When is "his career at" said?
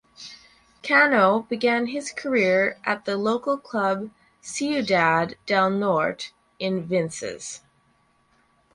1.85-3.05